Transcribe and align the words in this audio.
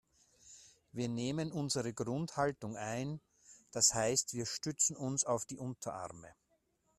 Wir 0.93 1.09
nehmen 1.09 1.51
unsere 1.51 1.93
Grundhaltung 1.93 2.75
ein, 2.75 3.21
das 3.69 3.93
heißt 3.93 4.33
wir 4.33 4.47
stützen 4.47 4.95
uns 4.95 5.25
auf 5.25 5.45
die 5.45 5.59
Unterarme. 5.59 6.33